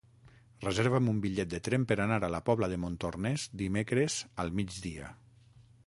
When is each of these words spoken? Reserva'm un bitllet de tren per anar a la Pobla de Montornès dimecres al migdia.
Reserva'm 0.61 1.09
un 1.11 1.19
bitllet 1.25 1.51
de 1.51 1.59
tren 1.67 1.85
per 1.91 1.97
anar 2.07 2.17
a 2.29 2.31
la 2.37 2.41
Pobla 2.47 2.71
de 2.73 2.81
Montornès 2.87 3.47
dimecres 3.63 4.21
al 4.45 4.55
migdia. 4.63 5.17